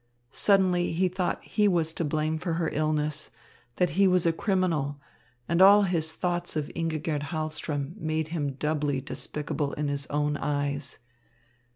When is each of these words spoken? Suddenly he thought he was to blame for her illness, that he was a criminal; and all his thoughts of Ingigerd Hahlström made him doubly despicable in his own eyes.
Suddenly 0.31 0.93
he 0.93 1.07
thought 1.07 1.43
he 1.43 1.67
was 1.67 1.93
to 1.93 2.03
blame 2.03 2.39
for 2.39 2.53
her 2.53 2.71
illness, 2.73 3.29
that 3.75 3.91
he 3.91 4.07
was 4.07 4.25
a 4.25 4.33
criminal; 4.33 4.99
and 5.47 5.61
all 5.61 5.83
his 5.83 6.13
thoughts 6.13 6.55
of 6.55 6.71
Ingigerd 6.75 7.25
Hahlström 7.25 7.95
made 7.97 8.29
him 8.29 8.53
doubly 8.53 8.99
despicable 8.99 9.73
in 9.73 9.89
his 9.89 10.07
own 10.07 10.37
eyes. 10.37 10.97